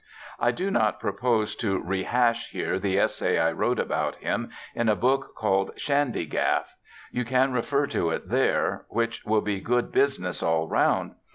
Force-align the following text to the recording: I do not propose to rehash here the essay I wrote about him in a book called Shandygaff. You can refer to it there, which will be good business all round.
I 0.39 0.49
do 0.49 0.71
not 0.71 0.99
propose 0.99 1.55
to 1.57 1.79
rehash 1.79 2.49
here 2.49 2.79
the 2.79 2.97
essay 2.97 3.37
I 3.37 3.51
wrote 3.51 3.77
about 3.79 4.15
him 4.15 4.49
in 4.73 4.89
a 4.89 4.95
book 4.95 5.35
called 5.35 5.77
Shandygaff. 5.77 6.75
You 7.11 7.23
can 7.23 7.53
refer 7.53 7.85
to 7.85 8.09
it 8.09 8.27
there, 8.29 8.87
which 8.89 9.23
will 9.25 9.41
be 9.41 9.59
good 9.59 9.91
business 9.91 10.41
all 10.41 10.67
round. 10.67 11.13